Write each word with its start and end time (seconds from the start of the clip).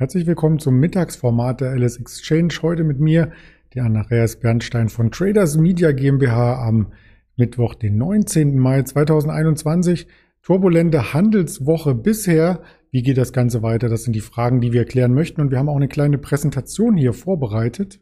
Herzlich 0.00 0.26
willkommen 0.26 0.58
zum 0.58 0.80
Mittagsformat 0.80 1.60
der 1.60 1.76
LS 1.76 1.98
Exchange. 1.98 2.54
Heute 2.62 2.84
mit 2.84 3.00
mir, 3.00 3.32
der 3.74 3.84
Andreas 3.84 4.40
Bernstein 4.40 4.88
von 4.88 5.10
Traders 5.10 5.58
Media 5.58 5.92
GmbH 5.92 6.66
am 6.66 6.94
Mittwoch, 7.36 7.74
den 7.74 7.98
19. 7.98 8.58
Mai 8.58 8.82
2021. 8.82 10.06
Turbulente 10.40 11.12
Handelswoche 11.12 11.94
bisher. 11.94 12.62
Wie 12.90 13.02
geht 13.02 13.18
das 13.18 13.34
Ganze 13.34 13.62
weiter? 13.62 13.90
Das 13.90 14.04
sind 14.04 14.14
die 14.14 14.22
Fragen, 14.22 14.62
die 14.62 14.72
wir 14.72 14.86
klären 14.86 15.12
möchten. 15.12 15.42
Und 15.42 15.50
wir 15.50 15.58
haben 15.58 15.68
auch 15.68 15.76
eine 15.76 15.88
kleine 15.88 16.16
Präsentation 16.16 16.96
hier 16.96 17.12
vorbereitet. 17.12 18.00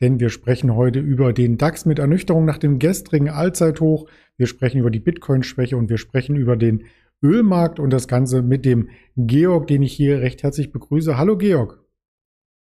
Denn 0.00 0.18
wir 0.18 0.30
sprechen 0.30 0.74
heute 0.74 0.98
über 0.98 1.34
den 1.34 1.58
DAX 1.58 1.84
mit 1.84 1.98
Ernüchterung 1.98 2.46
nach 2.46 2.56
dem 2.56 2.78
gestrigen 2.78 3.28
Allzeithoch. 3.28 4.08
Wir 4.38 4.46
sprechen 4.46 4.80
über 4.80 4.90
die 4.90 5.00
Bitcoin-Schwäche 5.00 5.76
und 5.76 5.90
wir 5.90 5.98
sprechen 5.98 6.36
über 6.36 6.56
den 6.56 6.84
Ölmarkt 7.22 7.80
und 7.80 7.90
das 7.90 8.06
Ganze 8.06 8.42
mit 8.42 8.64
dem 8.64 8.90
Georg, 9.16 9.66
den 9.66 9.82
ich 9.82 9.92
hier 9.92 10.20
recht 10.20 10.42
herzlich 10.42 10.72
begrüße. 10.72 11.18
Hallo 11.18 11.36
Georg. 11.36 11.82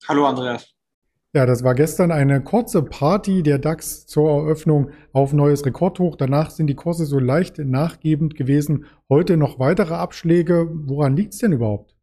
Hallo 0.08 0.26
Andreas. 0.26 0.76
Ja, 1.34 1.45
das 1.45 1.66
war 1.66 1.76
gestern 1.76 2.12
eine 2.12 2.41
kurze 2.41 2.81
Party 2.81 3.44
der 3.44 3.59
DAX 3.59 4.08
zur 4.08 4.30
Eröffnung 4.30 4.91
auf 5.12 5.34
neues 5.34 5.66
Rekordhoch. 5.66 6.16
Danach 6.16 6.50
sind 6.50 6.68
die 6.68 6.76
Kurse 6.76 7.05
so 7.05 7.20
leicht 7.20 7.58
nachgebend 7.58 8.36
gewesen. 8.36 8.86
Heute 9.09 9.36
noch 9.36 9.59
weitere 9.59 9.95
Abschläge. 9.95 10.70
Woran 10.72 11.17
liegt 11.17 11.34
es 11.34 11.40
denn 11.40 11.52
überhaupt? 11.52 11.94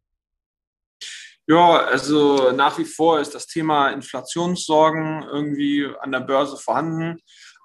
Ja, 1.47 1.77
also 1.77 2.51
nach 2.51 2.77
wie 2.77 2.85
vor 2.85 3.19
ist 3.19 3.33
das 3.33 3.47
Thema 3.47 3.89
Inflationssorgen 3.89 5.23
irgendwie 5.23 5.87
an 5.99 6.11
der 6.11 6.19
Börse 6.19 6.55
vorhanden. 6.57 7.17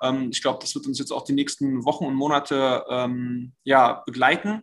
Ähm, 0.02 0.30
ich 0.32 0.40
glaube, 0.40 0.60
das 0.62 0.74
wird 0.74 0.86
uns 0.86 0.98
jetzt 0.98 1.12
auch 1.12 1.24
die 1.24 1.34
nächsten 1.34 1.84
Wochen 1.84 2.06
und 2.06 2.14
Monate 2.14 2.82
ähm, 2.88 3.52
ja, 3.64 4.02
begleiten. 4.06 4.62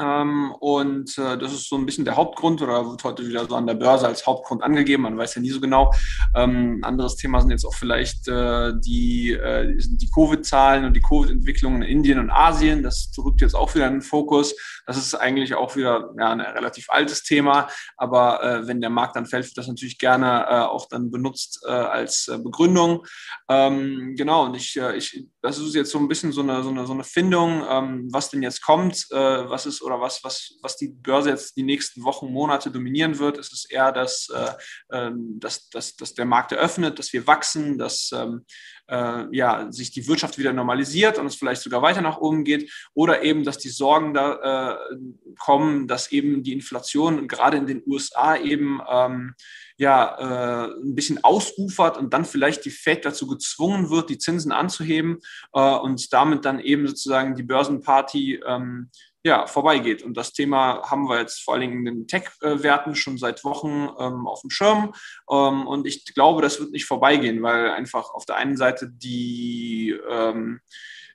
Ähm, 0.00 0.52
und 0.60 1.18
äh, 1.18 1.36
das 1.36 1.52
ist 1.52 1.68
so 1.68 1.76
ein 1.76 1.84
bisschen 1.84 2.04
der 2.04 2.16
Hauptgrund 2.16 2.62
oder 2.62 2.88
wird 2.88 3.04
heute 3.04 3.26
wieder 3.26 3.46
so 3.46 3.54
an 3.54 3.66
der 3.66 3.74
Börse 3.74 4.06
als 4.06 4.26
Hauptgrund 4.26 4.62
angegeben. 4.62 5.02
Man 5.02 5.18
weiß 5.18 5.34
ja 5.34 5.42
nie 5.42 5.50
so 5.50 5.60
genau. 5.60 5.92
Ähm, 6.34 6.80
anderes 6.82 7.16
Thema 7.16 7.40
sind 7.40 7.50
jetzt 7.50 7.66
auch 7.66 7.74
vielleicht 7.74 8.26
äh, 8.28 8.72
die, 8.80 9.32
äh, 9.32 9.76
die 9.76 10.10
Covid-Zahlen 10.10 10.84
und 10.86 10.94
die 10.94 11.02
Covid-Entwicklungen 11.02 11.82
in 11.82 11.88
Indien 11.88 12.18
und 12.18 12.30
Asien. 12.30 12.82
Das 12.82 13.10
rückt 13.18 13.42
jetzt 13.42 13.54
auch 13.54 13.74
wieder 13.74 13.88
in 13.88 13.94
den 13.94 14.02
Fokus. 14.02 14.54
Das 14.86 14.96
ist 14.96 15.14
eigentlich 15.14 15.54
auch 15.54 15.76
wieder 15.76 16.10
ja, 16.18 16.30
ein 16.30 16.40
relativ 16.40 16.86
altes 16.88 17.22
Thema. 17.22 17.68
Aber 17.98 18.42
äh, 18.42 18.66
wenn 18.66 18.80
der 18.80 18.90
Markt 18.90 19.16
dann 19.16 19.26
fällt, 19.26 19.44
wird 19.44 19.58
das 19.58 19.68
natürlich 19.68 19.98
gerne 19.98 20.46
äh, 20.48 20.54
auch 20.60 20.88
dann 20.88 21.10
benutzt 21.10 21.62
äh, 21.66 21.70
als 21.70 22.30
Begründung. 22.42 23.04
Ähm, 23.48 24.14
genau, 24.16 24.46
und 24.46 24.56
ich, 24.56 24.76
ich, 24.96 25.26
das 25.42 25.58
ist 25.58 25.74
jetzt 25.74 25.90
so 25.90 25.98
ein 25.98 26.08
bisschen 26.08 26.32
so 26.32 26.40
eine, 26.40 26.62
so 26.62 26.70
eine, 26.70 26.86
so 26.86 26.92
eine 26.92 27.04
Findung, 27.04 27.62
ähm, 27.68 28.08
was 28.10 28.30
denn 28.30 28.42
jetzt 28.42 28.62
kommt, 28.62 29.06
was 29.10 29.66
ist 29.66 29.82
oder 29.90 30.00
was, 30.00 30.22
was, 30.24 30.56
was 30.62 30.76
die 30.76 30.88
Börse 30.88 31.30
jetzt 31.30 31.56
die 31.56 31.62
nächsten 31.62 32.04
Wochen, 32.04 32.32
Monate 32.32 32.70
dominieren 32.70 33.18
wird. 33.18 33.38
Es 33.38 33.52
ist 33.52 33.70
eher, 33.70 33.92
dass, 33.92 34.28
äh, 34.28 34.52
ähm, 34.92 35.38
dass, 35.40 35.68
dass, 35.70 35.96
dass 35.96 36.14
der 36.14 36.24
Markt 36.24 36.52
eröffnet, 36.52 36.98
dass 36.98 37.12
wir 37.12 37.26
wachsen, 37.26 37.78
dass 37.78 38.10
ähm, 38.12 38.44
äh, 38.88 39.24
ja, 39.30 39.70
sich 39.70 39.90
die 39.90 40.06
Wirtschaft 40.08 40.38
wieder 40.38 40.52
normalisiert 40.52 41.18
und 41.18 41.26
es 41.26 41.36
vielleicht 41.36 41.62
sogar 41.62 41.82
weiter 41.82 42.00
nach 42.02 42.18
oben 42.18 42.44
geht 42.44 42.72
oder 42.94 43.22
eben, 43.22 43.44
dass 43.44 43.58
die 43.58 43.68
Sorgen 43.68 44.14
da 44.14 44.78
äh, 44.78 44.96
kommen, 45.38 45.86
dass 45.86 46.12
eben 46.12 46.42
die 46.42 46.52
Inflation 46.52 47.28
gerade 47.28 47.56
in 47.56 47.66
den 47.66 47.82
USA 47.86 48.36
eben 48.36 48.80
ähm, 48.90 49.34
ja, 49.80 50.66
äh, 50.66 50.72
ein 50.82 50.94
bisschen 50.94 51.24
ausufert 51.24 51.96
und 51.96 52.12
dann 52.12 52.26
vielleicht 52.26 52.66
die 52.66 52.70
Fed 52.70 53.06
dazu 53.06 53.26
gezwungen 53.26 53.88
wird, 53.88 54.10
die 54.10 54.18
Zinsen 54.18 54.52
anzuheben 54.52 55.20
äh, 55.54 55.74
und 55.74 56.12
damit 56.12 56.44
dann 56.44 56.60
eben 56.60 56.86
sozusagen 56.86 57.34
die 57.34 57.44
Börsenparty 57.44 58.42
ähm, 58.46 58.90
ja, 59.22 59.46
vorbeigeht. 59.46 60.02
Und 60.02 60.16
das 60.16 60.32
Thema 60.32 60.82
haben 60.90 61.08
wir 61.08 61.20
jetzt 61.20 61.42
vor 61.42 61.54
allen 61.54 61.60
Dingen 61.62 61.86
in 61.86 61.94
den 61.94 62.06
Tech-Werten 62.06 62.94
schon 62.94 63.18
seit 63.18 63.44
Wochen 63.44 63.88
ähm, 63.98 64.26
auf 64.26 64.40
dem 64.40 64.50
Schirm. 64.50 64.92
Ähm, 65.30 65.66
und 65.66 65.86
ich 65.86 66.14
glaube, 66.14 66.42
das 66.42 66.58
wird 66.58 66.72
nicht 66.72 66.86
vorbeigehen, 66.86 67.42
weil 67.42 67.70
einfach 67.70 68.10
auf 68.10 68.24
der 68.24 68.36
einen 68.36 68.56
Seite 68.56 68.88
die 68.90 69.94
ähm, 70.08 70.60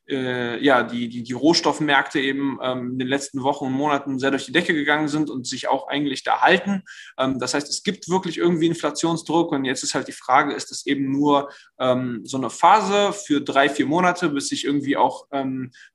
äh, 0.07 0.63
ja, 0.63 0.83
die, 0.83 1.09
die, 1.09 1.23
die 1.23 1.33
Rohstoffmärkte 1.33 2.19
eben 2.19 2.59
ähm, 2.61 2.91
in 2.91 2.99
den 2.99 3.07
letzten 3.07 3.43
Wochen 3.43 3.65
und 3.65 3.73
Monaten 3.73 4.19
sehr 4.19 4.31
durch 4.31 4.45
die 4.45 4.51
Decke 4.51 4.73
gegangen 4.73 5.07
sind 5.07 5.29
und 5.29 5.47
sich 5.47 5.67
auch 5.67 5.87
eigentlich 5.87 6.23
da 6.23 6.41
halten. 6.41 6.83
Ähm, 7.17 7.39
das 7.39 7.53
heißt, 7.53 7.69
es 7.69 7.83
gibt 7.83 8.09
wirklich 8.09 8.37
irgendwie 8.37 8.67
Inflationsdruck 8.67 9.51
und 9.51 9.65
jetzt 9.65 9.83
ist 9.83 9.95
halt 9.95 10.07
die 10.07 10.11
Frage, 10.11 10.53
ist 10.53 10.69
das 10.69 10.85
eben 10.85 11.11
nur 11.11 11.49
ähm, 11.79 12.21
so 12.23 12.37
eine 12.37 12.49
Phase 12.49 13.13
für 13.13 13.41
drei, 13.41 13.69
vier 13.69 13.87
Monate, 13.87 14.29
bis 14.29 14.49
sich 14.49 14.65
irgendwie 14.65 14.97
auch 14.97 15.27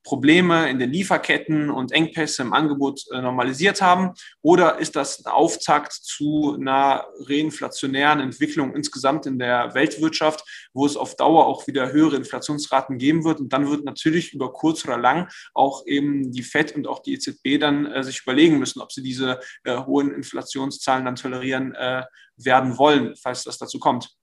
Probleme 0.03 0.69
in 0.69 0.79
den 0.79 0.91
Lieferketten 0.91 1.71
und 1.71 1.93
Engpässe 2.01 2.43
im 2.43 2.53
Angebot 2.53 3.03
äh, 3.13 3.21
normalisiert 3.21 3.83
haben 3.83 4.13
oder 4.43 4.79
ist 4.79 4.97
das 4.97 5.25
ein 5.25 5.31
Auftakt 5.31 5.93
zu 5.93 6.57
einer 6.59 7.07
reinflationären 7.29 8.21
Entwicklung 8.21 8.75
insgesamt 8.75 9.27
in 9.27 9.39
der 9.39 9.75
Weltwirtschaft, 9.75 10.45
wo 10.73 10.87
es 10.87 10.97
auf 10.97 11.17
Dauer 11.17 11.47
auch 11.47 11.67
wieder 11.67 11.93
höhere 11.93 12.17
Inflationsraten 12.17 12.99
geben 12.99 13.25
wird 13.25 13.41
und 13.41 13.53
dann 13.53 13.69
wird 13.71 13.85
natürlich 13.85 14.33
über 14.33 14.53
kurz 14.53 14.85
oder 14.85 14.99
lang 14.99 15.29
auch 15.55 15.87
eben 15.87 16.33
die 16.33 16.43
FED 16.43 16.77
und 16.77 16.87
auch 16.87 17.01
die 17.01 17.15
EZB 17.15 17.61
dann 17.61 17.87
äh, 17.87 18.03
sich 18.03 18.23
überlegen 18.23 18.59
müssen, 18.59 18.81
ob 18.81 18.93
sie 18.93 19.03
diese 19.03 19.41
äh, 19.65 19.77
hohen 19.77 20.13
Inflationszahlen 20.13 21.05
dann 21.05 21.17
tolerieren 21.17 21.75
äh, 21.75 22.03
werden 22.37 22.79
wollen, 22.79 23.15
falls 23.17 23.45
das 23.45 23.59
dazu 23.59 23.79
kommt. 23.79 24.20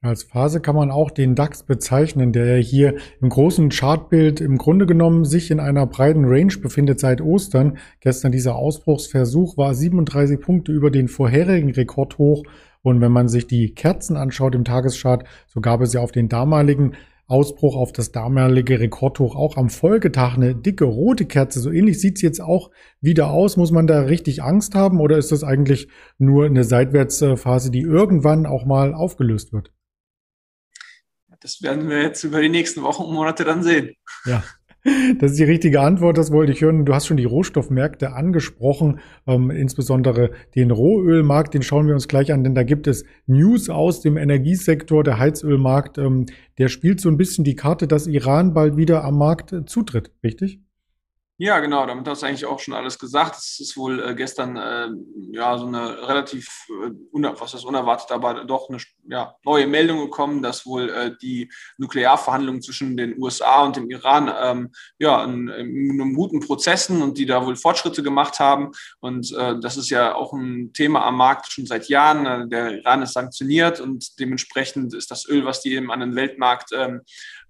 Als 0.00 0.22
Phase 0.22 0.60
kann 0.60 0.76
man 0.76 0.92
auch 0.92 1.10
den 1.10 1.34
DAX 1.34 1.64
bezeichnen, 1.64 2.32
der 2.32 2.58
hier 2.58 2.94
im 3.20 3.30
großen 3.30 3.68
Chartbild 3.70 4.40
im 4.40 4.56
Grunde 4.56 4.86
genommen 4.86 5.24
sich 5.24 5.50
in 5.50 5.58
einer 5.58 5.86
breiten 5.86 6.24
Range 6.24 6.56
befindet 6.62 7.00
seit 7.00 7.20
Ostern. 7.20 7.78
Gestern 7.98 8.30
dieser 8.30 8.54
Ausbruchsversuch 8.54 9.56
war 9.56 9.74
37 9.74 10.40
Punkte 10.40 10.70
über 10.70 10.92
den 10.92 11.08
vorherigen 11.08 11.72
Rekordhoch. 11.72 12.44
Und 12.82 13.00
wenn 13.00 13.10
man 13.10 13.26
sich 13.26 13.48
die 13.48 13.74
Kerzen 13.74 14.16
anschaut 14.16 14.54
im 14.54 14.64
Tageschart, 14.64 15.24
so 15.48 15.60
gab 15.60 15.80
es 15.80 15.92
ja 15.92 16.00
auf 16.00 16.12
den 16.12 16.28
damaligen 16.28 16.92
Ausbruch 17.26 17.74
auf 17.74 17.90
das 17.90 18.12
damalige 18.12 18.78
Rekordhoch 18.78 19.34
auch 19.34 19.56
am 19.56 19.68
Folgetag 19.68 20.36
eine 20.36 20.54
dicke 20.54 20.84
rote 20.84 21.26
Kerze. 21.26 21.58
So 21.58 21.72
ähnlich 21.72 22.00
sieht's 22.00 22.22
jetzt 22.22 22.40
auch 22.40 22.70
wieder 23.00 23.32
aus. 23.32 23.56
Muss 23.56 23.72
man 23.72 23.88
da 23.88 24.02
richtig 24.02 24.44
Angst 24.44 24.76
haben 24.76 25.00
oder 25.00 25.18
ist 25.18 25.32
das 25.32 25.42
eigentlich 25.42 25.88
nur 26.18 26.46
eine 26.46 26.62
Seitwärtsphase, 26.62 27.72
die 27.72 27.80
irgendwann 27.80 28.46
auch 28.46 28.64
mal 28.64 28.94
aufgelöst 28.94 29.52
wird? 29.52 29.72
Das 31.40 31.62
werden 31.62 31.88
wir 31.88 32.02
jetzt 32.02 32.24
über 32.24 32.40
die 32.40 32.48
nächsten 32.48 32.82
Wochen 32.82 33.04
und 33.04 33.14
Monate 33.14 33.44
dann 33.44 33.62
sehen. 33.62 33.94
Ja, 34.24 34.42
das 35.18 35.32
ist 35.32 35.40
die 35.40 35.44
richtige 35.44 35.80
Antwort, 35.80 36.18
das 36.18 36.32
wollte 36.32 36.52
ich 36.52 36.60
hören. 36.60 36.84
Du 36.84 36.94
hast 36.94 37.06
schon 37.06 37.16
die 37.16 37.24
Rohstoffmärkte 37.24 38.12
angesprochen, 38.12 39.00
ähm, 39.26 39.50
insbesondere 39.50 40.30
den 40.54 40.70
Rohölmarkt, 40.70 41.54
den 41.54 41.62
schauen 41.62 41.86
wir 41.86 41.94
uns 41.94 42.08
gleich 42.08 42.32
an, 42.32 42.44
denn 42.44 42.54
da 42.54 42.62
gibt 42.62 42.86
es 42.86 43.04
News 43.26 43.68
aus 43.70 44.00
dem 44.00 44.16
Energiesektor, 44.16 45.02
der 45.04 45.18
Heizölmarkt, 45.18 45.98
ähm, 45.98 46.26
der 46.58 46.68
spielt 46.68 47.00
so 47.00 47.08
ein 47.08 47.16
bisschen 47.16 47.44
die 47.44 47.56
Karte, 47.56 47.86
dass 47.86 48.06
Iran 48.06 48.54
bald 48.54 48.76
wieder 48.76 49.04
am 49.04 49.18
Markt 49.18 49.54
zutritt, 49.66 50.12
richtig? 50.22 50.60
Ja, 51.40 51.60
genau, 51.60 51.86
damit 51.86 52.08
hast 52.08 52.22
du 52.22 52.26
eigentlich 52.26 52.46
auch 52.46 52.58
schon 52.58 52.74
alles 52.74 52.98
gesagt. 52.98 53.36
Es 53.36 53.60
ist 53.60 53.76
wohl 53.76 54.02
äh, 54.02 54.16
gestern 54.16 54.56
äh, 54.56 54.88
ja 55.30 55.56
so 55.56 55.66
eine 55.66 56.08
relativ, 56.08 56.66
äh, 56.68 56.90
was 57.38 57.54
ist 57.54 57.64
unerwartet, 57.64 58.10
aber 58.10 58.44
doch 58.44 58.68
eine 58.68 58.78
ja, 59.08 59.36
neue 59.44 59.68
Meldung 59.68 60.00
gekommen, 60.00 60.42
dass 60.42 60.66
wohl 60.66 60.90
äh, 60.90 61.12
die 61.22 61.48
Nuklearverhandlungen 61.76 62.60
zwischen 62.60 62.96
den 62.96 63.16
USA 63.22 63.62
und 63.62 63.76
dem 63.76 63.88
Iran 63.88 64.32
ähm, 64.42 64.72
ja 64.98 65.22
in, 65.22 65.46
in, 65.46 65.92
einem 65.92 66.14
guten 66.16 66.40
Prozessen 66.40 67.02
und 67.02 67.16
die 67.18 67.26
da 67.26 67.46
wohl 67.46 67.54
Fortschritte 67.54 68.02
gemacht 68.02 68.40
haben. 68.40 68.72
Und 68.98 69.32
äh, 69.32 69.60
das 69.60 69.76
ist 69.76 69.90
ja 69.90 70.16
auch 70.16 70.32
ein 70.32 70.72
Thema 70.72 71.06
am 71.06 71.18
Markt 71.18 71.52
schon 71.52 71.66
seit 71.66 71.88
Jahren. 71.88 72.26
Äh, 72.26 72.48
der 72.48 72.78
Iran 72.78 73.02
ist 73.02 73.12
sanktioniert 73.12 73.80
und 73.80 74.18
dementsprechend 74.18 74.92
ist 74.92 75.12
das 75.12 75.28
Öl, 75.28 75.44
was 75.44 75.60
die 75.60 75.74
eben 75.74 75.92
an 75.92 76.00
den 76.00 76.16
Weltmarkt 76.16 76.70
ähm, 76.72 77.02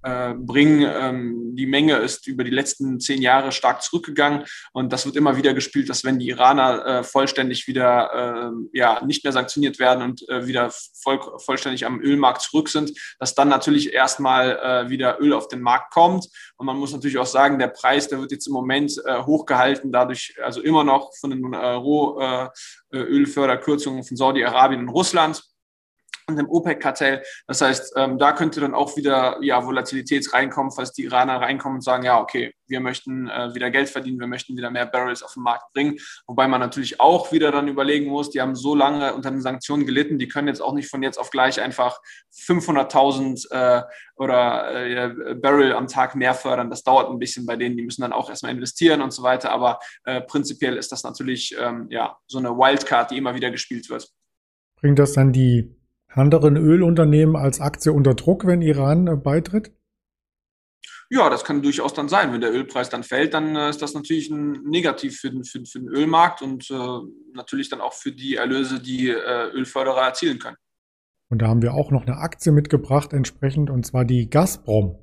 äh, 0.03 0.35
bringen. 0.35 0.89
Ähm, 0.89 1.57
die 1.57 1.67
Menge 1.67 1.97
ist 1.97 2.29
über 2.29 2.45
die 2.45 2.51
letzten 2.51 3.01
zehn 3.01 3.21
Jahre 3.21 3.51
stark 3.51 3.83
zurückgegangen 3.83 4.45
und 4.73 4.93
das 4.93 5.07
wird 5.07 5.17
immer 5.17 5.37
wieder 5.37 5.55
gespielt, 5.55 5.89
dass 5.89 6.05
wenn 6.05 6.21
die 6.21 6.29
Iraner 6.29 6.87
äh, 6.87 7.03
vollständig 7.03 7.67
wieder 7.67 8.13
äh, 8.13 8.51
ja, 8.73 9.05
nicht 9.05 9.25
mehr 9.25 9.33
sanktioniert 9.33 9.81
werden 9.81 10.05
und 10.05 10.29
äh, 10.29 10.47
wieder 10.47 10.71
voll, 11.03 11.19
vollständig 11.39 11.85
am 11.85 12.01
Ölmarkt 12.01 12.43
zurück 12.43 12.69
sind, 12.69 12.93
dass 13.19 13.35
dann 13.35 13.49
natürlich 13.49 13.93
erstmal 13.93 14.57
äh, 14.59 14.89
wieder 14.89 15.21
Öl 15.21 15.33
auf 15.33 15.49
den 15.49 15.63
Markt 15.63 15.93
kommt. 15.93 16.29
Und 16.57 16.67
man 16.67 16.77
muss 16.77 16.93
natürlich 16.93 17.19
auch 17.19 17.27
sagen, 17.27 17.59
der 17.59 17.67
Preis, 17.69 18.07
der 18.09 18.21
wird 18.21 18.31
jetzt 18.31 18.47
im 18.47 18.53
Moment 18.53 18.93
hochgehalten, 19.07 19.91
dadurch 19.93 20.35
also 20.43 20.61
immer 20.61 20.85
noch 20.85 21.13
von 21.19 21.31
den 21.31 21.55
Rohölförderkürzungen 21.55 24.05
von 24.05 24.17
Saudi-Arabien 24.17 24.83
und 24.83 24.89
Russland. 24.89 25.48
Und 26.29 26.37
dem 26.37 26.49
OPEC-Kartell. 26.49 27.23
Das 27.47 27.61
heißt, 27.61 27.95
ähm, 27.97 28.19
da 28.19 28.33
könnte 28.33 28.61
dann 28.61 28.75
auch 28.75 28.97
wieder 28.97 29.39
ja, 29.43 29.65
Volatilität 29.65 30.33
reinkommen, 30.33 30.71
falls 30.71 30.93
die 30.93 31.05
Iraner 31.05 31.41
reinkommen 31.41 31.77
und 31.77 31.83
sagen, 31.83 32.05
ja, 32.05 32.21
okay, 32.21 32.53
wir 32.67 32.81
möchten 32.81 33.29
äh, 33.29 33.55
wieder 33.55 33.71
Geld 33.71 33.89
verdienen, 33.89 34.21
wir 34.21 34.27
möchten 34.27 34.57
wieder 34.57 34.71
mehr 34.71 34.87
Barrels 34.87 35.23
auf 35.23 35.35
den 35.35 35.43
Markt 35.43 35.73
bringen. 35.73 35.97
Wobei 36.27 36.47
man 36.47 36.61
natürlich 36.61 37.01
auch 37.01 37.33
wieder 37.33 37.51
dann 37.51 37.67
überlegen 37.67 38.11
muss, 38.11 38.31
die 38.31 38.41
haben 38.43 38.55
so 38.55 38.75
lange 38.75 39.15
unter 39.15 39.31
den 39.31 39.41
Sanktionen 39.41 39.87
gelitten, 39.87 40.19
die 40.19 40.29
können 40.29 40.49
jetzt 40.49 40.61
auch 40.61 40.75
nicht 40.75 40.91
von 40.91 41.03
jetzt 41.03 41.19
auf 41.19 41.31
gleich 41.31 41.61
einfach 41.61 41.99
500.000 42.47 43.51
äh, 43.51 43.83
oder 44.17 44.87
äh, 44.87 45.35
Barrel 45.35 45.73
am 45.73 45.87
Tag 45.87 46.15
mehr 46.15 46.35
fördern. 46.35 46.69
Das 46.69 46.83
dauert 46.83 47.11
ein 47.11 47.19
bisschen 47.19 47.47
bei 47.47 47.57
denen, 47.57 47.77
die 47.77 47.85
müssen 47.85 48.03
dann 48.03 48.13
auch 48.13 48.29
erstmal 48.29 48.53
investieren 48.53 49.01
und 49.01 49.13
so 49.13 49.23
weiter. 49.23 49.51
Aber 49.51 49.79
äh, 50.05 50.21
prinzipiell 50.21 50.77
ist 50.77 50.93
das 50.93 51.05
natürlich 51.05 51.57
ähm, 51.59 51.87
ja, 51.91 52.19
so 52.27 52.39
eine 52.39 52.51
Wildcard, 52.51 53.11
die 53.11 53.17
immer 53.17 53.35
wieder 53.35 53.51
gespielt 53.51 53.89
wird. 53.89 54.09
Bringt 54.81 54.99
das 54.99 55.13
dann 55.15 55.33
die 55.33 55.78
anderen 56.09 56.57
Ölunternehmen 56.57 57.37
als 57.37 57.61
Aktie 57.61 57.93
unter 57.93 58.15
Druck, 58.15 58.47
wenn 58.47 58.63
Iran 58.63 59.07
äh, 59.07 59.17
beitritt? 59.17 59.73
Ja, 61.11 61.31
das 61.31 61.45
kann 61.45 61.63
durchaus 61.63 61.95
dann 61.95 62.09
sein. 62.09 62.33
Wenn 62.33 62.43
der 62.43 62.53
Ölpreis 62.53 62.91
dann 62.91 63.03
fällt, 63.03 63.33
dann 63.33 63.57
äh, 63.57 63.71
ist 63.71 63.81
das 63.81 63.95
natürlich 63.95 64.29
ein 64.29 64.63
negativ 64.65 65.19
für 65.19 65.31
den, 65.31 65.45
für, 65.45 65.65
für 65.65 65.79
den 65.79 65.89
Ölmarkt 65.89 66.43
und 66.43 66.71
äh, 66.71 66.99
natürlich 67.33 67.71
dann 67.71 67.81
auch 67.81 67.95
für 67.95 68.13
die 68.13 68.37
Erlöse, 68.37 68.81
die 68.81 69.09
äh, 69.09 69.49
Ölförderer 69.53 70.03
erzielen 70.03 70.39
können. 70.39 70.57
Und 71.31 71.43
da 71.43 71.49
haben 71.49 71.63
wir 71.63 71.75
auch 71.75 71.91
noch 71.91 72.03
eine 72.03 72.19
Aktie 72.19 72.53
mitgebracht 72.53 73.13
entsprechend, 73.13 73.71
und 73.71 73.87
zwar 73.87 74.05
die 74.05 74.29
Gazprom. 74.29 74.99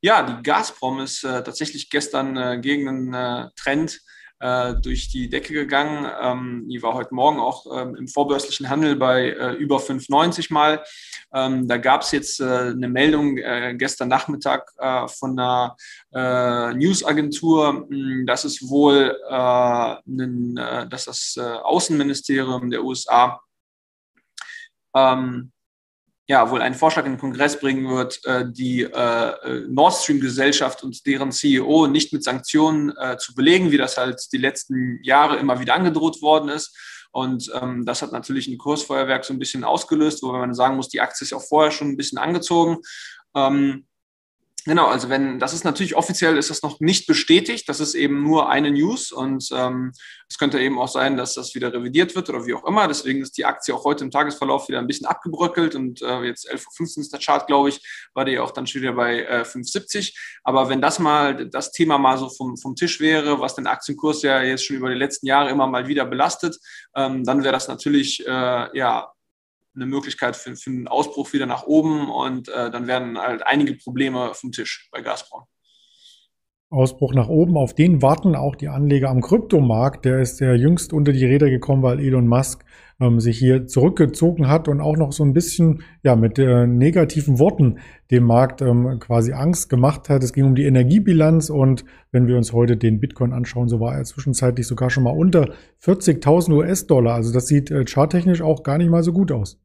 Ja, 0.00 0.22
die 0.22 0.42
Gazprom 0.42 1.00
ist 1.00 1.24
äh, 1.24 1.42
tatsächlich 1.42 1.90
gestern 1.90 2.36
äh, 2.36 2.58
gegen 2.60 2.88
einen 2.88 3.50
Trend 3.56 4.00
äh, 4.40 4.74
durch 4.74 5.08
die 5.08 5.28
Decke 5.28 5.52
gegangen. 5.52 6.10
Ähm, 6.20 6.66
die 6.68 6.82
war 6.82 6.94
heute 6.94 7.14
Morgen 7.14 7.38
auch 7.38 7.66
ähm, 7.78 7.94
im 7.94 8.08
vorbörslichen 8.08 8.68
Handel 8.68 8.96
bei 8.96 9.30
äh, 9.30 9.52
über 9.52 9.76
5,90 9.76 10.52
mal. 10.52 10.82
Ähm, 11.32 11.68
da 11.68 11.76
gab 11.76 12.02
es 12.02 12.10
jetzt 12.12 12.40
äh, 12.40 12.44
eine 12.44 12.88
Meldung 12.88 13.36
äh, 13.36 13.74
gestern 13.76 14.08
Nachmittag 14.08 14.72
äh, 14.78 15.06
von 15.08 15.38
einer 15.38 15.76
äh, 16.12 16.74
Newsagentur, 16.74 17.86
dass 18.26 18.44
es 18.44 18.68
wohl 18.68 19.16
einen, 19.30 20.56
dass 20.56 21.04
das 21.04 21.38
Außenministerium 21.38 22.70
der 22.70 22.82
USA 22.82 23.40
ähm, 24.94 25.52
ja, 26.30 26.48
wohl 26.48 26.62
einen 26.62 26.76
Vorschlag 26.76 27.06
in 27.06 27.14
den 27.14 27.18
Kongress 27.18 27.58
bringen 27.58 27.88
wird, 27.88 28.24
äh, 28.24 28.44
die 28.48 28.82
äh, 28.82 29.66
Nord 29.66 29.94
Stream-Gesellschaft 29.94 30.84
und 30.84 31.04
deren 31.04 31.32
CEO 31.32 31.88
nicht 31.88 32.12
mit 32.12 32.22
Sanktionen 32.22 32.96
äh, 32.96 33.16
zu 33.18 33.34
belegen, 33.34 33.72
wie 33.72 33.78
das 33.78 33.96
halt 33.96 34.22
die 34.32 34.38
letzten 34.38 35.00
Jahre 35.02 35.38
immer 35.38 35.58
wieder 35.58 35.74
angedroht 35.74 36.22
worden 36.22 36.48
ist. 36.48 36.78
Und 37.10 37.50
ähm, 37.60 37.84
das 37.84 38.02
hat 38.02 38.12
natürlich 38.12 38.46
ein 38.46 38.58
Kursfeuerwerk 38.58 39.24
so 39.24 39.34
ein 39.34 39.40
bisschen 39.40 39.64
ausgelöst, 39.64 40.22
wo 40.22 40.30
man 40.30 40.54
sagen 40.54 40.76
muss, 40.76 40.88
die 40.88 41.00
Aktie 41.00 41.24
ist 41.24 41.32
auch 41.32 41.42
vorher 41.42 41.72
schon 41.72 41.88
ein 41.88 41.96
bisschen 41.96 42.18
angezogen. 42.18 42.78
Ähm, 43.34 43.88
Genau, 44.66 44.88
also 44.88 45.08
wenn, 45.08 45.38
das 45.38 45.54
ist 45.54 45.64
natürlich 45.64 45.96
offiziell, 45.96 46.36
ist 46.36 46.50
das 46.50 46.62
noch 46.62 46.80
nicht 46.80 47.06
bestätigt, 47.06 47.68
das 47.68 47.80
ist 47.80 47.94
eben 47.94 48.22
nur 48.22 48.50
eine 48.50 48.70
News 48.70 49.10
und 49.10 49.48
ähm, 49.52 49.92
es 50.28 50.38
könnte 50.38 50.60
eben 50.60 50.78
auch 50.78 50.88
sein, 50.88 51.16
dass 51.16 51.34
das 51.34 51.54
wieder 51.54 51.72
revidiert 51.72 52.14
wird 52.14 52.28
oder 52.28 52.46
wie 52.46 52.54
auch 52.54 52.64
immer. 52.64 52.86
Deswegen 52.86 53.22
ist 53.22 53.38
die 53.38 53.46
Aktie 53.46 53.74
auch 53.74 53.84
heute 53.84 54.04
im 54.04 54.10
Tagesverlauf 54.10 54.68
wieder 54.68 54.78
ein 54.78 54.86
bisschen 54.86 55.06
abgebröckelt 55.06 55.74
und 55.74 56.02
äh, 56.02 56.22
jetzt 56.24 56.50
11.15 56.50 56.80
Uhr 56.80 57.00
ist 57.02 57.12
der 57.12 57.20
Chart, 57.20 57.46
glaube 57.46 57.70
ich, 57.70 57.80
war 58.12 58.26
die 58.26 58.38
auch 58.38 58.50
dann 58.50 58.66
schon 58.66 58.82
wieder 58.82 58.92
bei 58.92 59.22
äh, 59.22 59.42
5,70. 59.42 60.14
Aber 60.44 60.68
wenn 60.68 60.82
das 60.82 60.98
mal, 60.98 61.48
das 61.48 61.72
Thema 61.72 61.96
mal 61.96 62.18
so 62.18 62.28
vom, 62.28 62.56
vom 62.58 62.76
Tisch 62.76 63.00
wäre, 63.00 63.40
was 63.40 63.54
den 63.54 63.66
Aktienkurs 63.66 64.22
ja 64.22 64.42
jetzt 64.42 64.66
schon 64.66 64.76
über 64.76 64.90
die 64.90 64.98
letzten 64.98 65.26
Jahre 65.26 65.50
immer 65.50 65.66
mal 65.66 65.88
wieder 65.88 66.04
belastet, 66.04 66.58
ähm, 66.94 67.24
dann 67.24 67.42
wäre 67.42 67.52
das 67.52 67.68
natürlich, 67.68 68.26
äh, 68.26 68.76
ja, 68.76 69.10
eine 69.74 69.86
Möglichkeit 69.86 70.36
für, 70.36 70.56
für 70.56 70.70
einen 70.70 70.88
Ausbruch 70.88 71.32
wieder 71.32 71.46
nach 71.46 71.64
oben 71.64 72.10
und 72.10 72.48
äh, 72.48 72.70
dann 72.70 72.86
werden 72.86 73.18
halt 73.18 73.42
einige 73.44 73.74
Probleme 73.74 74.34
vom 74.34 74.52
Tisch 74.52 74.88
bei 74.90 75.00
Gazprom. 75.00 75.44
Ausbruch 76.70 77.14
nach 77.14 77.28
oben, 77.28 77.56
auf 77.56 77.74
den 77.74 78.00
warten 78.00 78.36
auch 78.36 78.54
die 78.54 78.68
Anleger 78.68 79.10
am 79.10 79.20
Kryptomarkt. 79.20 80.04
Der 80.04 80.20
ist 80.20 80.38
ja 80.38 80.54
jüngst 80.54 80.92
unter 80.92 81.12
die 81.12 81.24
Räder 81.24 81.50
gekommen, 81.50 81.82
weil 81.82 81.98
Elon 81.98 82.28
Musk 82.28 82.64
ähm, 83.00 83.18
sich 83.18 83.38
hier 83.38 83.66
zurückgezogen 83.66 84.46
hat 84.46 84.68
und 84.68 84.80
auch 84.80 84.96
noch 84.96 85.10
so 85.10 85.24
ein 85.24 85.32
bisschen 85.32 85.82
ja 86.04 86.14
mit 86.14 86.38
äh, 86.38 86.68
negativen 86.68 87.40
Worten 87.40 87.78
dem 88.12 88.22
Markt 88.22 88.62
ähm, 88.62 89.00
quasi 89.00 89.32
Angst 89.32 89.68
gemacht 89.68 90.08
hat. 90.08 90.22
Es 90.22 90.32
ging 90.32 90.44
um 90.44 90.54
die 90.54 90.64
Energiebilanz 90.64 91.50
und 91.50 91.84
wenn 92.12 92.28
wir 92.28 92.36
uns 92.36 92.52
heute 92.52 92.76
den 92.76 93.00
Bitcoin 93.00 93.32
anschauen, 93.32 93.68
so 93.68 93.80
war 93.80 93.96
er 93.96 94.04
zwischenzeitlich 94.04 94.68
sogar 94.68 94.90
schon 94.90 95.02
mal 95.02 95.10
unter 95.10 95.52
40.000 95.82 96.52
US-Dollar. 96.52 97.14
Also 97.14 97.32
das 97.32 97.48
sieht 97.48 97.72
äh, 97.72 97.84
charttechnisch 97.84 98.42
auch 98.42 98.62
gar 98.62 98.78
nicht 98.78 98.90
mal 98.90 99.02
so 99.02 99.12
gut 99.12 99.32
aus. 99.32 99.60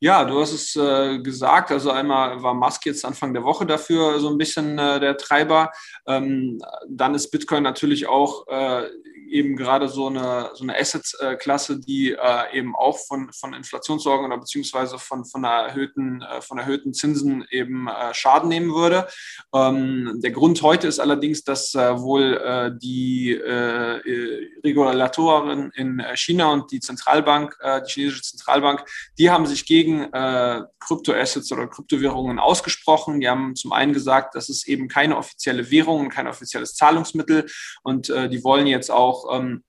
Ja, 0.00 0.24
du 0.24 0.40
hast 0.40 0.52
es 0.52 0.76
äh, 0.76 1.18
gesagt. 1.18 1.70
Also 1.70 1.90
einmal 1.90 2.42
war 2.42 2.54
Musk 2.54 2.86
jetzt 2.86 3.04
Anfang 3.04 3.34
der 3.34 3.44
Woche 3.44 3.66
dafür 3.66 4.18
so 4.20 4.28
ein 4.28 4.38
bisschen 4.38 4.78
äh, 4.78 5.00
der 5.00 5.16
Treiber. 5.16 5.70
Ähm, 6.06 6.60
dann 6.88 7.14
ist 7.14 7.30
Bitcoin 7.30 7.62
natürlich 7.62 8.06
auch 8.06 8.46
äh, 8.48 8.88
eben 9.30 9.56
gerade 9.56 9.88
so 9.88 10.06
eine, 10.06 10.50
so 10.54 10.62
eine 10.64 10.78
Asset-Klasse, 10.78 11.80
die 11.80 12.12
äh, 12.12 12.56
eben 12.56 12.76
auch 12.76 12.98
von, 12.98 13.32
von 13.32 13.54
Inflationssorgen 13.54 14.26
oder 14.26 14.38
beziehungsweise 14.38 14.98
von, 14.98 15.24
von, 15.24 15.44
erhöhten, 15.44 16.22
äh, 16.22 16.40
von 16.40 16.58
erhöhten 16.58 16.94
Zinsen 16.94 17.44
eben 17.50 17.88
äh, 17.88 18.14
Schaden 18.14 18.48
nehmen 18.48 18.74
würde. 18.74 19.08
Ähm, 19.54 20.20
der 20.22 20.30
Grund 20.30 20.62
heute 20.62 20.88
ist 20.88 21.00
allerdings, 21.00 21.44
dass 21.44 21.74
wohl 21.74 22.76
die 22.82 23.34
Regulatoren 24.64 25.70
in 25.74 26.02
China 26.14 26.52
und 26.52 26.70
die 26.70 26.80
Zentralbank, 26.80 27.56
die 27.86 27.92
chinesische 27.92 28.22
Zentralbank, 28.22 28.84
die 29.18 29.30
haben 29.30 29.46
sich 29.46 29.55
gegen 29.64 30.10
Kryptoassets 30.80 31.50
oder 31.52 31.66
Kryptowährungen 31.66 32.38
ausgesprochen. 32.38 33.20
Die 33.20 33.28
haben 33.28 33.56
zum 33.56 33.72
einen 33.72 33.92
gesagt, 33.92 34.34
das 34.34 34.48
ist 34.48 34.68
eben 34.68 34.88
keine 34.88 35.16
offizielle 35.16 35.70
Währung 35.70 36.00
und 36.00 36.08
kein 36.10 36.26
offizielles 36.28 36.74
Zahlungsmittel 36.74 37.46
und 37.82 38.08
die 38.08 38.44
wollen 38.44 38.66
jetzt 38.66 38.90
auch 38.90 39.06
auch 39.06 39.38
ähm, 39.38 39.62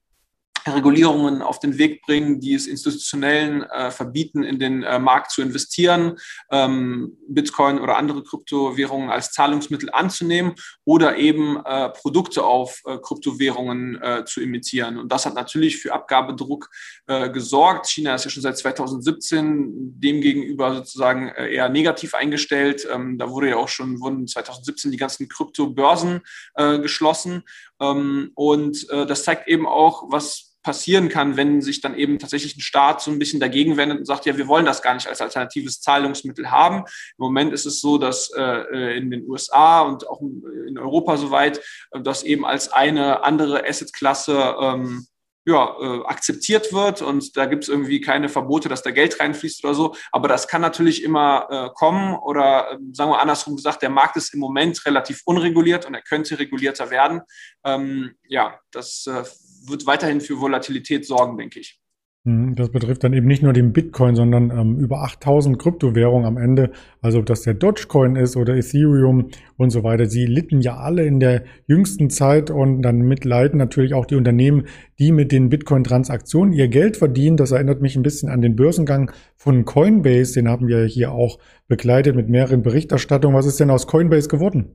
Regulierungen 0.74 1.42
auf 1.42 1.58
den 1.58 1.78
Weg 1.78 2.02
bringen, 2.02 2.40
die 2.40 2.54
es 2.54 2.66
Institutionellen 2.66 3.62
äh, 3.62 3.90
verbieten, 3.90 4.42
in 4.42 4.58
den 4.58 4.82
äh, 4.82 4.98
Markt 4.98 5.30
zu 5.30 5.42
investieren, 5.42 6.16
ähm, 6.50 7.16
Bitcoin 7.28 7.78
oder 7.78 7.96
andere 7.96 8.22
Kryptowährungen 8.22 9.10
als 9.10 9.32
Zahlungsmittel 9.32 9.90
anzunehmen 9.90 10.54
oder 10.84 11.16
eben 11.16 11.58
äh, 11.64 11.90
Produkte 11.90 12.44
auf 12.44 12.82
äh, 12.86 12.98
Kryptowährungen 12.98 14.00
äh, 14.02 14.24
zu 14.24 14.40
imitieren. 14.40 14.98
Und 14.98 15.12
das 15.12 15.26
hat 15.26 15.34
natürlich 15.34 15.78
für 15.78 15.92
Abgabedruck 15.92 16.70
äh, 17.06 17.30
gesorgt. 17.30 17.86
China 17.86 18.14
ist 18.14 18.24
ja 18.24 18.30
schon 18.30 18.42
seit 18.42 18.58
2017 18.58 20.00
demgegenüber 20.00 20.74
sozusagen 20.74 21.28
eher 21.28 21.68
negativ 21.68 22.14
eingestellt. 22.14 22.86
Ähm, 22.90 23.18
da 23.18 23.30
wurde 23.30 23.50
ja 23.50 23.56
auch 23.56 23.68
schon, 23.68 24.00
wurden 24.00 24.26
2017 24.26 24.90
die 24.90 24.96
ganzen 24.96 25.28
Kryptobörsen 25.28 26.20
geschlossen. 26.54 27.42
Ähm, 27.80 28.32
und 28.34 28.88
das 28.90 29.24
zeigt 29.24 29.48
eben 29.48 29.66
auch, 29.66 30.04
was 30.10 30.57
passieren 30.68 31.08
kann, 31.08 31.38
wenn 31.38 31.62
sich 31.62 31.80
dann 31.80 31.96
eben 31.96 32.18
tatsächlich 32.18 32.54
ein 32.54 32.60
Staat 32.60 33.00
so 33.00 33.10
ein 33.10 33.18
bisschen 33.18 33.40
dagegen 33.40 33.78
wendet 33.78 34.00
und 34.00 34.04
sagt, 34.04 34.26
ja, 34.26 34.36
wir 34.36 34.48
wollen 34.48 34.66
das 34.66 34.82
gar 34.82 34.92
nicht 34.92 35.08
als 35.08 35.22
alternatives 35.22 35.80
Zahlungsmittel 35.80 36.50
haben. 36.50 36.80
Im 36.80 37.24
Moment 37.24 37.54
ist 37.54 37.64
es 37.64 37.80
so, 37.80 37.96
dass 37.96 38.30
äh, 38.36 38.98
in 38.98 39.10
den 39.10 39.26
USA 39.26 39.80
und 39.80 40.06
auch 40.06 40.20
in 40.20 40.76
Europa 40.76 41.16
soweit 41.16 41.56
äh, 41.92 42.02
das 42.02 42.22
eben 42.22 42.44
als 42.44 42.70
eine 42.70 43.24
andere 43.24 43.66
Assetklasse 43.66 44.56
ähm, 44.60 45.06
ja, 45.46 45.74
äh, 45.80 46.04
akzeptiert 46.04 46.74
wird 46.74 47.00
und 47.00 47.34
da 47.38 47.46
gibt 47.46 47.62
es 47.62 47.70
irgendwie 47.70 48.02
keine 48.02 48.28
Verbote, 48.28 48.68
dass 48.68 48.82
da 48.82 48.90
Geld 48.90 49.18
reinfließt 49.18 49.64
oder 49.64 49.72
so. 49.72 49.94
Aber 50.12 50.28
das 50.28 50.48
kann 50.48 50.60
natürlich 50.60 51.02
immer 51.02 51.46
äh, 51.50 51.70
kommen 51.74 52.14
oder 52.14 52.72
äh, 52.72 52.78
sagen 52.92 53.10
wir 53.10 53.20
andersrum 53.20 53.56
gesagt, 53.56 53.80
der 53.80 53.88
Markt 53.88 54.18
ist 54.18 54.34
im 54.34 54.40
Moment 54.40 54.84
relativ 54.84 55.22
unreguliert 55.24 55.86
und 55.86 55.94
er 55.94 56.02
könnte 56.02 56.38
regulierter 56.38 56.90
werden. 56.90 57.22
Ähm, 57.64 58.16
ja, 58.28 58.60
das 58.70 59.06
äh, 59.06 59.24
wird 59.66 59.86
weiterhin 59.86 60.20
für 60.20 60.40
Volatilität 60.40 61.06
sorgen, 61.06 61.36
denke 61.38 61.60
ich. 61.60 61.80
Mhm, 62.28 62.56
das 62.56 62.70
betrifft 62.70 63.04
dann 63.04 63.14
eben 63.14 63.26
nicht 63.26 63.42
nur 63.42 63.54
den 63.54 63.72
Bitcoin, 63.72 64.14
sondern 64.14 64.50
ähm, 64.50 64.78
über 64.78 65.02
8000 65.02 65.58
Kryptowährungen 65.58 66.26
am 66.26 66.36
Ende. 66.36 66.72
Also 67.00 67.20
ob 67.20 67.26
das 67.26 67.42
der 67.42 67.54
Dogecoin 67.54 68.16
ist 68.16 68.36
oder 68.36 68.54
Ethereum 68.54 69.30
und 69.56 69.70
so 69.70 69.82
weiter. 69.82 70.06
Sie 70.06 70.26
litten 70.26 70.60
ja 70.60 70.76
alle 70.76 71.06
in 71.06 71.20
der 71.20 71.44
jüngsten 71.66 72.10
Zeit 72.10 72.50
und 72.50 72.82
dann 72.82 72.98
mitleiden 72.98 73.58
natürlich 73.58 73.94
auch 73.94 74.04
die 74.04 74.16
Unternehmen, 74.16 74.66
die 74.98 75.10
mit 75.10 75.32
den 75.32 75.48
Bitcoin-Transaktionen 75.48 76.52
ihr 76.52 76.68
Geld 76.68 76.98
verdienen. 76.98 77.38
Das 77.38 77.52
erinnert 77.52 77.80
mich 77.80 77.96
ein 77.96 78.02
bisschen 78.02 78.28
an 78.28 78.42
den 78.42 78.56
Börsengang 78.56 79.10
von 79.36 79.64
Coinbase. 79.64 80.34
Den 80.34 80.48
haben 80.48 80.68
wir 80.68 80.84
hier 80.84 81.12
auch 81.12 81.38
begleitet 81.66 82.14
mit 82.14 82.28
mehreren 82.28 82.62
Berichterstattungen. 82.62 83.36
Was 83.36 83.46
ist 83.46 83.58
denn 83.58 83.70
aus 83.70 83.86
Coinbase 83.86 84.28
geworden? 84.28 84.74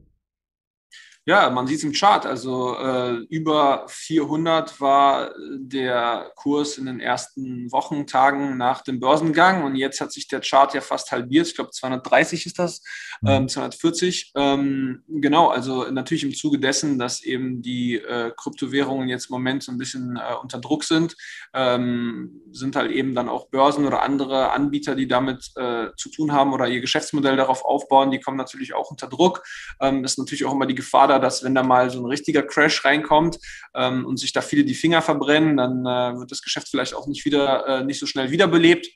Ja, 1.26 1.50
man 1.50 1.68
sieht 1.68 1.78
es 1.78 1.84
im 1.86 1.94
Chart. 1.94 2.26
Also 2.26 2.76
äh, 2.78 3.14
über 3.30 3.86
400 3.88 4.82
war 4.82 5.32
der 5.56 6.34
Kurs 6.36 6.78
in 6.78 6.86
den 6.86 7.00
ersten 7.00 7.72
Wochen, 7.72 8.08
Tagen 8.08 8.58
nach 8.58 8.82
dem 8.82 9.00
Börsengang 9.00 9.64
und 9.64 9.78
jetzt 9.78 10.02
hat 10.02 10.12
sich 10.12 10.28
der 10.28 10.42
Chart 10.42 10.74
ja 10.74 10.82
fast 10.82 11.14
halbiert. 11.14 11.48
Ich 11.48 11.56
glaube 11.56 11.72
230 11.72 12.46
ist 12.46 12.60
das, 12.60 12.82
mhm. 13.22 13.30
ähm, 13.30 13.48
240. 13.48 14.34
Ähm, 14.36 15.04
genau, 15.08 15.48
also 15.48 15.90
natürlich 15.90 16.26
im 16.26 16.34
Zuge 16.34 16.60
dessen, 16.60 17.00
dass 17.00 17.24
eben 17.24 17.62
die 17.62 17.96
äh, 17.96 18.32
Kryptowährungen 18.36 19.08
jetzt 19.08 19.30
im 19.30 19.36
Moment 19.36 19.64
so 19.64 19.72
ein 19.72 19.78
bisschen 19.78 20.18
äh, 20.18 20.36
unter 20.42 20.60
Druck 20.60 20.84
sind, 20.84 21.16
ähm, 21.54 22.42
sind 22.52 22.76
halt 22.76 22.92
eben 22.92 23.16
dann 23.16 23.30
auch 23.30 23.48
Börsen 23.48 23.86
oder 23.86 24.02
andere 24.02 24.52
Anbieter, 24.52 24.94
die 24.94 25.08
damit 25.08 25.52
äh, 25.56 25.88
zu 25.96 26.10
tun 26.10 26.34
haben 26.34 26.52
oder 26.52 26.68
ihr 26.68 26.82
Geschäftsmodell 26.82 27.38
darauf 27.38 27.64
aufbauen, 27.64 28.12
die 28.12 28.20
kommen 28.20 28.38
natürlich 28.38 28.74
auch 28.74 28.92
unter 28.92 29.08
Druck. 29.08 29.42
Ähm, 29.80 30.04
ist 30.04 30.20
natürlich 30.20 30.44
auch 30.44 30.52
immer 30.52 30.66
die 30.66 30.76
Gefahr, 30.76 31.13
Kader, 31.14 31.20
dass 31.20 31.44
wenn 31.44 31.56
da 31.56 31.64
mal 31.64 31.90
so 31.90 32.00
ein 32.00 32.06
richtiger 32.06 32.44
Crash 32.44 32.86
reinkommt 32.86 33.40
ähm, 33.76 34.06
und 34.06 34.18
sich 34.18 34.34
da 34.34 34.42
viele 34.42 34.64
die 34.64 34.74
Finger 34.74 35.02
verbrennen, 35.02 35.58
dann 35.58 35.86
äh, 35.86 36.20
wird 36.20 36.32
das 36.32 36.42
Geschäft 36.42 36.70
vielleicht 36.70 36.96
auch 36.96 37.08
nicht 37.08 37.26
wieder, 37.26 37.66
äh, 37.68 37.84
nicht 37.84 38.00
so 38.00 38.06
schnell 38.06 38.32
wiederbelebt. 38.32 38.88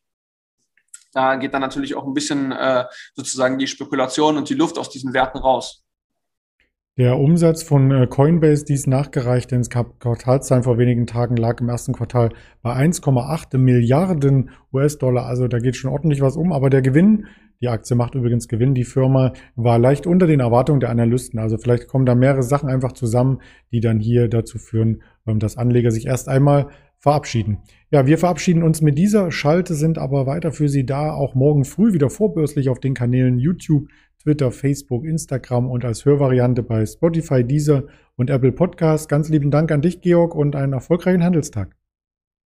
Da 1.14 1.36
geht 1.36 1.54
dann 1.54 1.62
natürlich 1.62 1.96
auch 1.96 2.06
ein 2.06 2.14
bisschen 2.14 2.52
äh, 2.52 2.86
sozusagen 3.16 3.58
die 3.58 3.68
Spekulation 3.68 4.38
und 4.38 4.50
die 4.50 4.54
Luft 4.56 4.78
aus 4.78 4.90
diesen 4.90 5.14
Werten 5.14 5.38
raus. 5.38 5.84
Der 6.98 7.20
Umsatz 7.20 7.62
von 7.62 7.92
äh, 7.92 8.08
Coinbase, 8.08 8.66
dies 8.66 8.88
nachgereicht 8.88 9.52
ins 9.52 9.70
Quartalszahlen 9.70 10.64
vor 10.64 10.80
wenigen 10.80 11.06
Tagen, 11.06 11.38
lag 11.38 11.62
im 11.62 11.70
ersten 11.70 11.94
Quartal 11.94 12.30
bei 12.64 12.74
1,8 12.76 13.58
Milliarden 13.60 14.50
US-Dollar. 14.74 15.28
Also 15.28 15.48
da 15.48 15.60
geht 15.60 15.76
schon 15.76 15.92
ordentlich 15.92 16.22
was 16.22 16.36
um. 16.36 16.52
Aber 16.52 16.72
der 16.72 16.82
Gewinn 16.82 17.28
die 17.62 17.70
Aktie 17.70 17.96
macht 17.96 18.16
übrigens 18.16 18.48
Gewinn. 18.48 18.76
Die 18.76 18.84
Firma 18.84 19.34
war 19.56 19.80
leicht 19.80 20.06
unter 20.06 20.28
den 20.28 20.40
Erwartungen 20.40 20.80
der 20.80 20.90
Analysten. 20.90 21.40
Also 21.40 21.58
vielleicht 21.58 21.88
kommen 21.88 22.06
da 22.06 22.16
mehrere 22.16 22.44
Sachen 22.44 22.70
einfach 22.70 22.92
zusammen, 22.92 23.42
die 23.72 23.80
dann 23.80 24.00
hier 24.00 24.28
dazu 24.28 24.58
führen, 24.60 25.02
ähm, 25.26 25.40
dass 25.40 25.58
Anleger 25.58 25.92
sich 25.92 26.06
erst 26.06 26.30
einmal 26.30 26.68
verabschieden. 27.00 27.60
Ja, 27.92 28.06
wir 28.06 28.18
verabschieden 28.18 28.64
uns 28.64 28.82
mit 28.82 28.98
dieser 28.98 29.32
Schalte, 29.32 29.76
sind 29.76 29.98
aber 29.98 30.26
weiter 30.26 30.52
für 30.52 30.68
Sie 30.68 30.86
da, 30.86 31.14
auch 31.14 31.36
morgen 31.36 31.64
früh 31.64 31.94
wieder 31.94 32.10
vorbörslich 32.10 32.70
auf 32.70 32.80
den 32.80 32.94
Kanälen 32.94 33.38
YouTube, 33.40 33.88
Twitter, 34.22 34.52
Facebook, 34.52 35.06
Instagram 35.06 35.70
und 35.70 35.86
als 35.86 36.06
Hörvariante 36.06 36.64
bei 36.64 36.86
Spotify, 36.86 37.44
Deezer 37.44 37.84
und 38.16 38.30
Apple 38.30 38.52
Podcast. 38.52 39.10
Ganz 39.10 39.30
lieben 39.30 39.52
Dank 39.52 39.72
an 39.72 39.82
dich, 39.82 40.02
Georg, 40.02 40.36
und 40.36 40.56
einen 40.56 40.74
erfolgreichen 40.74 41.24
Handelstag. 41.24 41.76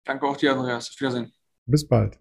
Danke 0.05 0.25
auch 0.27 0.38
dir, 0.38 0.53
Andreas. 0.53 0.89
Auf 0.89 1.00
Wiedersehen. 1.00 1.31
Bis 1.65 1.88
bald. 1.88 2.19